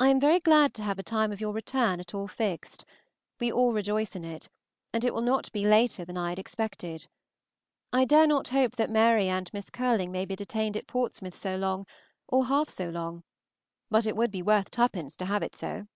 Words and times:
I 0.00 0.08
am 0.08 0.18
very 0.18 0.40
glad 0.40 0.74
to 0.74 0.82
have 0.82 0.96
the 0.96 1.04
time 1.04 1.30
of 1.30 1.40
your 1.40 1.52
return 1.52 2.00
at 2.00 2.12
all 2.12 2.26
fixed; 2.26 2.84
we 3.38 3.52
all 3.52 3.72
rejoice 3.72 4.16
in 4.16 4.24
it, 4.24 4.48
and 4.92 5.04
it 5.04 5.14
will 5.14 5.22
not 5.22 5.52
be 5.52 5.64
later 5.64 6.04
than 6.04 6.18
I 6.18 6.30
had 6.30 6.40
expected. 6.40 7.06
I 7.92 8.04
dare 8.04 8.26
not 8.26 8.48
hope 8.48 8.74
that 8.74 8.90
Mary 8.90 9.28
and 9.28 9.48
Miss 9.52 9.70
Curling 9.70 10.10
may 10.10 10.24
be 10.26 10.34
detained 10.34 10.76
at 10.76 10.88
Portsmouth 10.88 11.36
so 11.36 11.54
long 11.56 11.86
or 12.26 12.46
half 12.46 12.68
so 12.68 12.88
long; 12.90 13.22
but 13.90 14.06
it 14.08 14.16
would 14.16 14.32
be 14.32 14.42
worth 14.42 14.72
twopence 14.72 15.16
to 15.18 15.26
have 15.26 15.44
it 15.44 15.54
so. 15.54 15.86